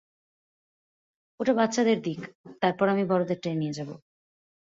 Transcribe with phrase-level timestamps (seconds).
[1.39, 2.19] ওটা বাচ্চাদের দিক,
[2.61, 3.93] তারপর আমি বড়োদেরটায় নিয়ে যাবো।